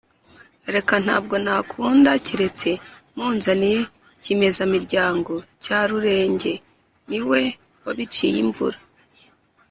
“reka 0.75 0.95
ntabwo 1.05 1.35
nakunda 1.43 2.11
cyeretse 2.25 2.69
munzaniye 3.15 3.79
kimezamiryango 4.23 5.33
cya 5.63 5.79
rurenge: 5.89 6.53
ni 7.09 7.19
we 7.29 7.41
wabiciye 7.85 8.37
imvura. 8.45 8.77